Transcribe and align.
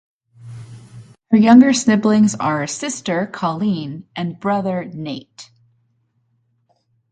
Her 1.29 1.37
younger 1.37 1.73
siblings 1.73 2.33
are 2.33 2.65
sister, 2.65 3.27
Colleen, 3.27 4.07
and 4.15 4.39
brother, 4.39 4.83
Nate. 4.83 5.51